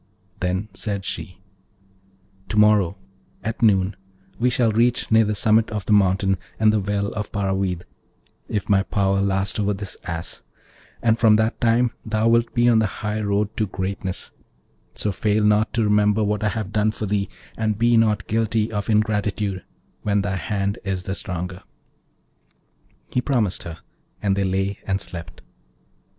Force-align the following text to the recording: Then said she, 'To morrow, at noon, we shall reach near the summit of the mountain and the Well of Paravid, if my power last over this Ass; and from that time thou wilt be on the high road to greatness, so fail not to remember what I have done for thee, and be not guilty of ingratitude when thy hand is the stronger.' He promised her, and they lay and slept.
Then 0.39 0.67
said 0.73 1.05
she, 1.05 1.43
'To 2.49 2.57
morrow, 2.57 2.97
at 3.43 3.61
noon, 3.61 3.95
we 4.39 4.49
shall 4.49 4.71
reach 4.71 5.11
near 5.11 5.25
the 5.25 5.35
summit 5.35 5.69
of 5.69 5.85
the 5.85 5.93
mountain 5.93 6.39
and 6.59 6.73
the 6.73 6.79
Well 6.79 7.09
of 7.13 7.31
Paravid, 7.31 7.83
if 8.49 8.67
my 8.67 8.81
power 8.81 9.21
last 9.21 9.59
over 9.59 9.75
this 9.75 9.95
Ass; 10.05 10.41
and 11.03 11.19
from 11.19 11.35
that 11.35 11.61
time 11.61 11.91
thou 12.03 12.27
wilt 12.29 12.51
be 12.55 12.67
on 12.67 12.79
the 12.79 12.87
high 13.03 13.21
road 13.21 13.55
to 13.57 13.67
greatness, 13.67 14.31
so 14.95 15.11
fail 15.11 15.43
not 15.43 15.71
to 15.73 15.83
remember 15.83 16.23
what 16.23 16.43
I 16.43 16.49
have 16.49 16.71
done 16.73 16.89
for 16.89 17.05
thee, 17.05 17.29
and 17.55 17.77
be 17.77 17.95
not 17.95 18.25
guilty 18.25 18.71
of 18.73 18.89
ingratitude 18.89 19.63
when 20.01 20.23
thy 20.23 20.37
hand 20.37 20.79
is 20.83 21.03
the 21.03 21.13
stronger.' 21.13 21.61
He 23.11 23.21
promised 23.21 23.61
her, 23.65 23.77
and 24.19 24.35
they 24.35 24.45
lay 24.45 24.79
and 24.87 24.99
slept. 24.99 25.43